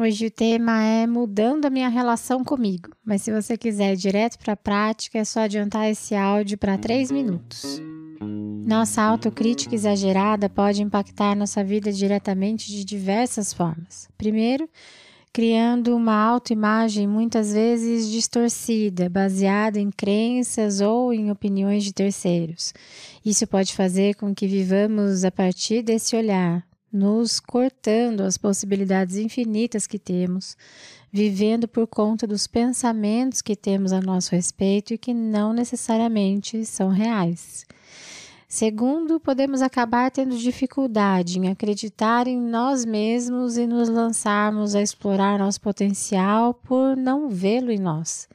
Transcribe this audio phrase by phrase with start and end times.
[0.00, 4.38] Hoje o tema é mudando a minha relação comigo, mas se você quiser ir direto
[4.38, 7.82] para a prática, é só adiantar esse áudio para 3 minutos.
[8.64, 14.08] Nossa autocrítica exagerada pode impactar nossa vida diretamente de diversas formas.
[14.16, 14.70] Primeiro,
[15.32, 22.72] criando uma autoimagem muitas vezes distorcida, baseada em crenças ou em opiniões de terceiros.
[23.24, 29.86] Isso pode fazer com que vivamos a partir desse olhar, nos cortando as possibilidades infinitas
[29.86, 30.56] que temos,
[31.12, 36.88] vivendo por conta dos pensamentos que temos a nosso respeito e que não necessariamente são
[36.88, 37.66] reais.
[38.48, 45.38] Segundo, podemos acabar tendo dificuldade em acreditar em nós mesmos e nos lançarmos a explorar
[45.38, 48.26] nosso potencial por não vê-lo em nós.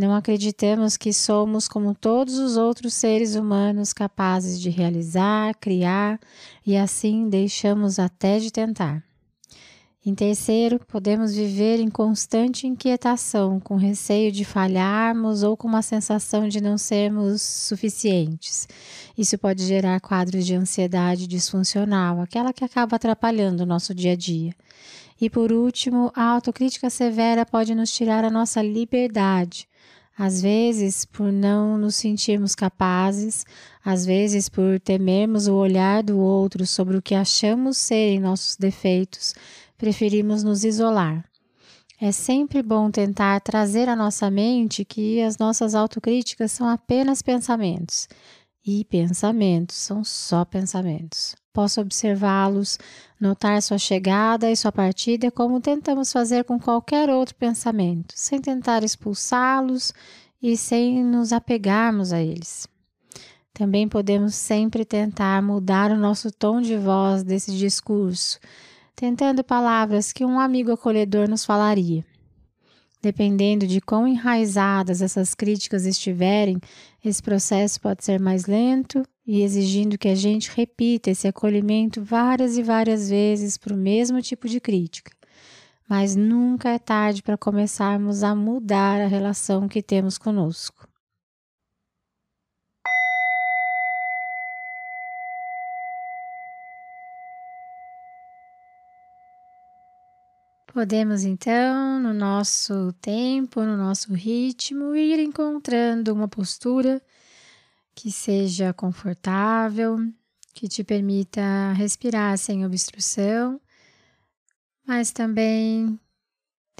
[0.00, 6.18] Não acreditamos que somos como todos os outros seres humanos capazes de realizar, criar
[6.66, 9.04] e assim deixamos até de tentar.
[10.02, 16.48] Em terceiro, podemos viver em constante inquietação, com receio de falharmos ou com uma sensação
[16.48, 18.66] de não sermos suficientes.
[19.18, 24.16] Isso pode gerar quadros de ansiedade disfuncional, aquela que acaba atrapalhando o nosso dia a
[24.16, 24.54] dia.
[25.20, 29.68] E por último, a autocrítica severa pode nos tirar a nossa liberdade,
[30.16, 33.44] às vezes, por não nos sentirmos capazes,
[33.84, 39.34] às vezes, por temermos o olhar do outro sobre o que achamos serem nossos defeitos,
[39.78, 41.24] preferimos nos isolar.
[41.98, 48.08] É sempre bom tentar trazer à nossa mente que as nossas autocríticas são apenas pensamentos.
[48.66, 51.34] E pensamentos são só pensamentos.
[51.52, 52.78] Posso observá-los,
[53.20, 58.84] notar sua chegada e sua partida como tentamos fazer com qualquer outro pensamento, sem tentar
[58.84, 59.92] expulsá-los
[60.40, 62.68] e sem nos apegarmos a eles.
[63.52, 68.38] Também podemos sempre tentar mudar o nosso tom de voz desse discurso,
[68.94, 72.04] tentando palavras que um amigo acolhedor nos falaria.
[73.02, 76.60] Dependendo de quão enraizadas essas críticas estiverem,
[77.04, 82.58] esse processo pode ser mais lento e exigindo que a gente repita esse acolhimento várias
[82.58, 85.12] e várias vezes para o mesmo tipo de crítica.
[85.88, 90.84] Mas nunca é tarde para começarmos a mudar a relação que temos conosco.
[100.74, 107.00] Podemos então, no nosso tempo, no nosso ritmo, ir encontrando uma postura
[108.00, 109.98] que seja confortável,
[110.54, 113.60] que te permita respirar sem obstrução,
[114.86, 116.00] mas também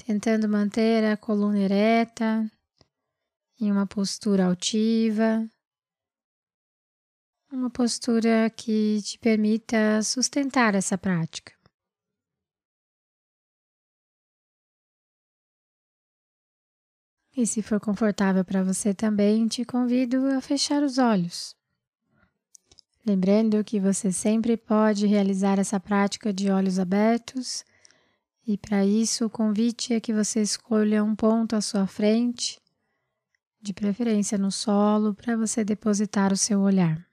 [0.03, 2.49] tentando manter a coluna ereta,
[3.59, 5.47] em uma postura altiva,
[7.51, 11.53] uma postura que te permita sustentar essa prática.
[17.35, 21.55] E se for confortável para você também, te convido a fechar os olhos.
[23.05, 27.63] Lembrando que você sempre pode realizar essa prática de olhos abertos,
[28.45, 32.59] e para isso o convite é que você escolha um ponto à sua frente,
[33.61, 37.07] de preferência no solo, para você depositar o seu olhar.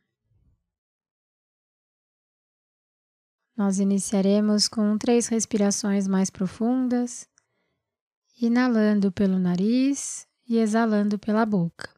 [3.57, 7.29] Nós iniciaremos com três respirações mais profundas
[8.41, 11.98] inalando pelo nariz e exalando pela boca.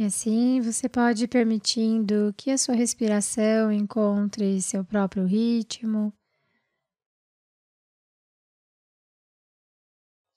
[0.00, 6.10] E assim você pode ir permitindo que a sua respiração encontre seu próprio ritmo,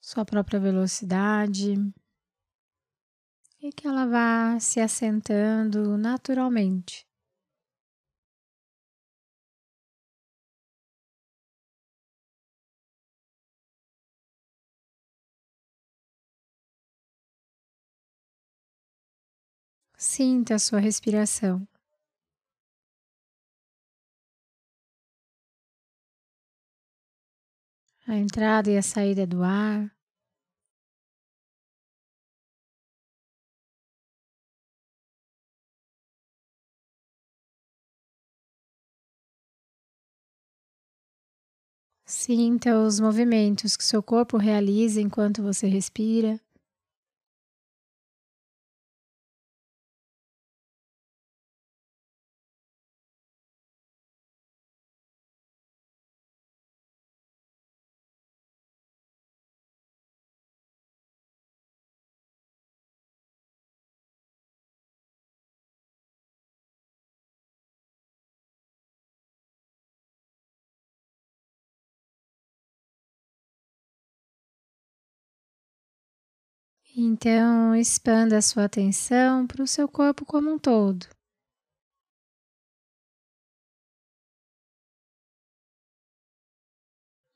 [0.02, 1.76] sua própria velocidade
[3.62, 7.08] e que ela vá se assentando naturalmente.
[20.06, 21.66] Sinta a sua respiração.
[28.06, 29.90] A entrada e a saída do ar.
[42.06, 46.38] Sinta os movimentos que seu corpo realiza enquanto você respira.
[76.96, 81.08] Então, expanda a sua atenção para o seu corpo como um todo.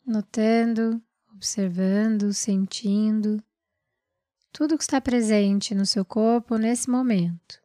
[0.06, 1.02] Notando,
[1.34, 3.44] observando, sentindo
[4.52, 7.60] tudo que está presente no seu corpo nesse momento.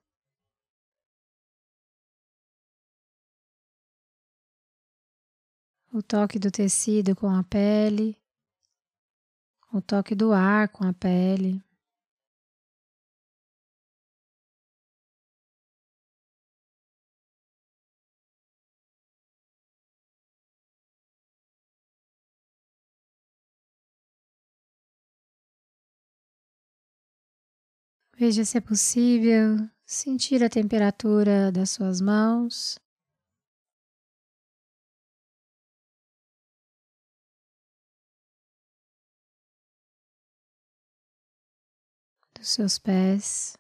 [5.93, 8.17] O toque do tecido com a pele,
[9.71, 11.62] o toque do ar com a pele.
[28.24, 32.78] Veja se é possível sentir a temperatura das suas mãos.
[42.38, 43.58] Dos seus pés.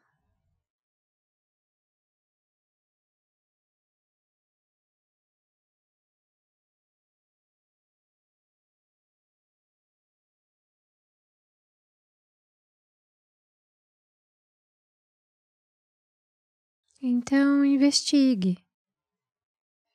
[17.04, 18.56] Então, investigue.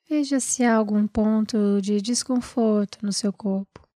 [0.06, 3.88] Veja se há algum ponto de desconforto no seu corpo.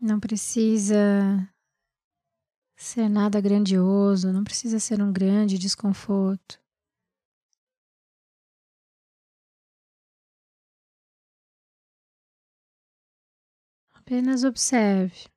[0.00, 1.06] Não precisa
[2.74, 6.58] ser nada grandioso, não precisa ser um grande desconforto.
[13.92, 15.31] Apenas observe.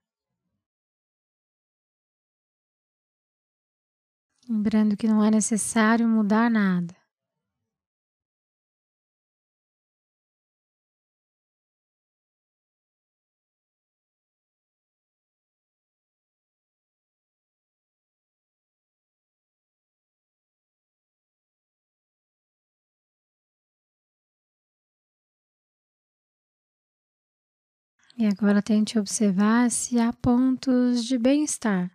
[4.49, 6.95] Lembrando que não é necessário mudar nada.
[28.17, 31.94] E agora tente observar se há pontos de bem-estar.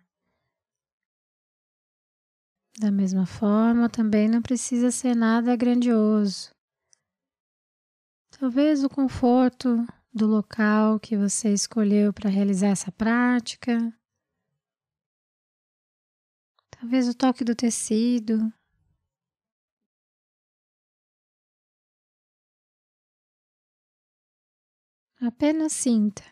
[2.81, 6.49] Da mesma forma, também não precisa ser nada grandioso.
[8.39, 13.77] Talvez o conforto do local que você escolheu para realizar essa prática.
[16.71, 18.51] Talvez o toque do tecido.
[25.21, 26.23] Apenas sinta.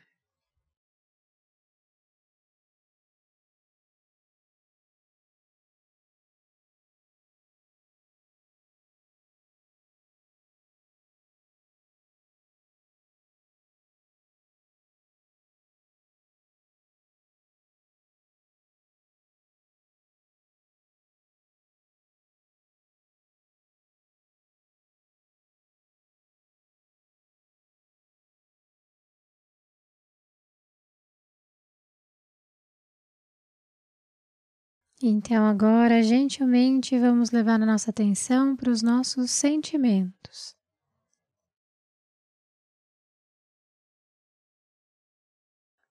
[35.02, 40.58] Então, agora, gentilmente, vamos levar a nossa atenção para os nossos sentimentos.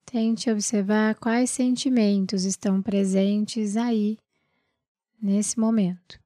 [0.05, 4.17] Tente observar quais sentimentos estão presentes aí
[5.19, 6.19] nesse momento.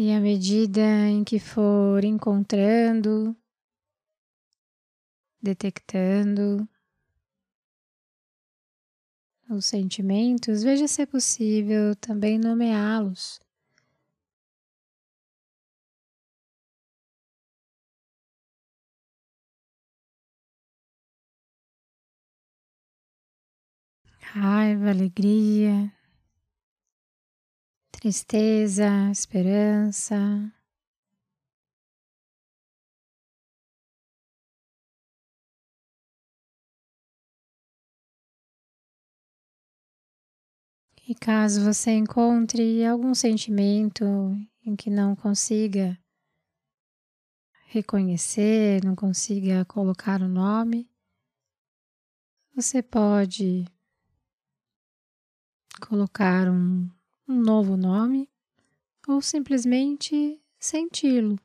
[0.00, 3.36] E à medida em que for encontrando,
[5.42, 6.68] detectando
[9.50, 13.40] os sentimentos, veja se é possível também nomeá-los.
[24.20, 25.92] Raiva, alegria,
[28.00, 30.16] tristeza, esperança.
[41.08, 44.04] E caso você encontre algum sentimento
[44.64, 45.98] em que não consiga
[47.66, 50.88] reconhecer, não consiga colocar o nome,
[52.54, 53.64] você pode
[55.80, 56.88] colocar um,
[57.28, 58.28] um novo nome
[59.06, 61.38] ou simplesmente senti-lo.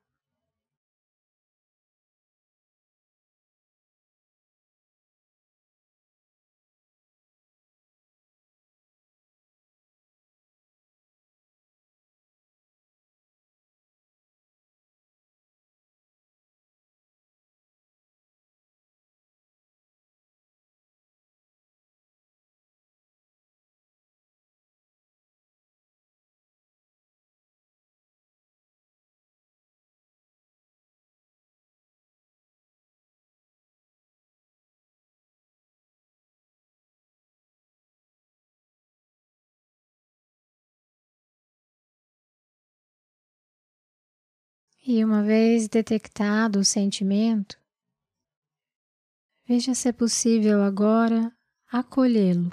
[44.86, 47.58] E uma vez detectado o sentimento,
[49.48, 51.34] veja se é possível agora
[51.72, 52.52] acolhê-lo.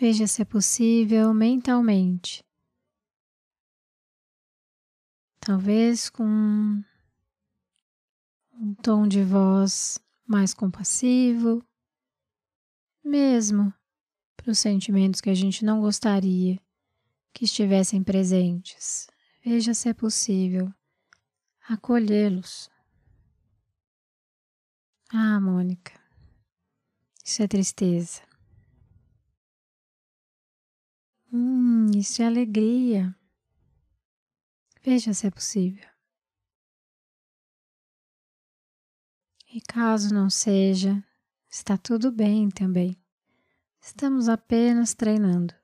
[0.00, 2.42] Veja se é possível mentalmente.
[5.38, 6.24] Talvez com
[8.54, 11.62] um tom de voz mais compassivo,
[13.04, 13.77] mesmo
[14.38, 16.58] para os sentimentos que a gente não gostaria
[17.34, 19.08] que estivessem presentes.
[19.44, 20.72] Veja se é possível
[21.68, 22.70] acolhê-los.
[25.10, 25.92] Ah, Mônica,
[27.24, 28.22] isso é tristeza.
[31.32, 33.14] Hum, isso é alegria.
[34.82, 35.86] Veja se é possível.
[39.52, 41.02] E caso não seja,
[41.50, 42.96] está tudo bem também.
[43.88, 45.54] Estamos apenas treinando.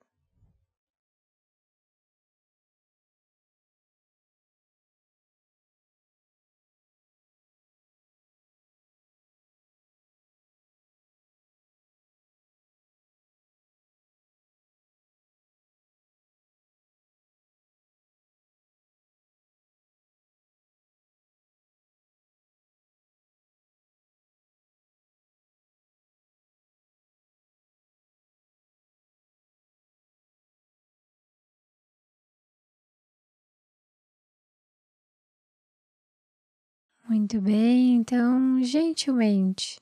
[37.06, 39.78] Muito bem, então, gentilmente,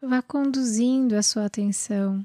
[0.00, 2.24] vá conduzindo a sua atenção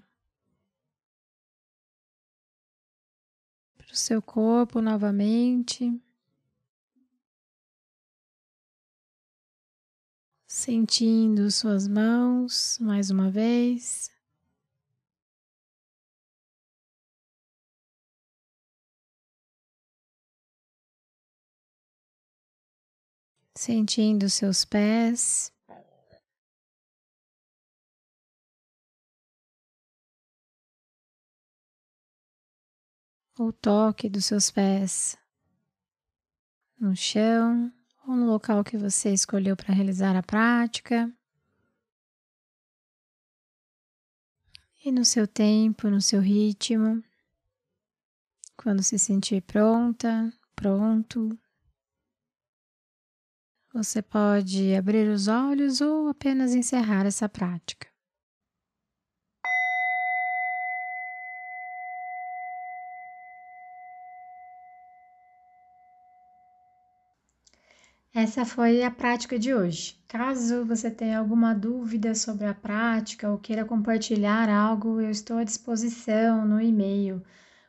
[3.75, 5.99] para o seu corpo novamente,
[10.45, 14.11] sentindo suas mãos mais uma vez.
[23.59, 25.51] Sentindo seus pés.
[33.37, 35.17] O toque dos seus pés
[36.79, 37.69] no chão
[38.07, 41.13] ou no local que você escolheu para realizar a prática.
[44.85, 47.03] E no seu tempo, no seu ritmo,
[48.55, 51.37] quando se sentir pronta, pronto,
[53.73, 57.87] você pode abrir os olhos ou apenas encerrar essa prática.
[68.13, 69.95] Essa foi a prática de hoje.
[70.07, 75.43] Caso você tenha alguma dúvida sobre a prática ou queira compartilhar algo, eu estou à
[75.43, 77.23] disposição no e-mail